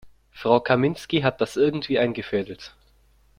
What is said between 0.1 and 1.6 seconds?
Frau Kaminski hat das